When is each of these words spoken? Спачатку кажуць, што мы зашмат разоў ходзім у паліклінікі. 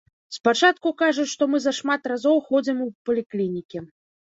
Спачатку 0.35 0.93
кажуць, 1.01 1.25
што 1.33 1.43
мы 1.51 1.61
зашмат 1.67 2.11
разоў 2.13 2.43
ходзім 2.49 2.83
у 2.89 2.91
паліклінікі. 3.09 3.87